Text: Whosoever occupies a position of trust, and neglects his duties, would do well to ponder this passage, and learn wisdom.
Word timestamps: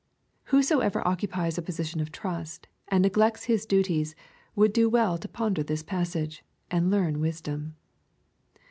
Whosoever 0.45 1.07
occupies 1.07 1.59
a 1.59 1.61
position 1.61 2.01
of 2.01 2.11
trust, 2.11 2.67
and 2.87 3.03
neglects 3.03 3.43
his 3.43 3.67
duties, 3.67 4.15
would 4.55 4.73
do 4.73 4.89
well 4.89 5.19
to 5.19 5.27
ponder 5.27 5.61
this 5.61 5.83
passage, 5.83 6.43
and 6.71 6.89
learn 6.89 7.19
wisdom. 7.19 7.75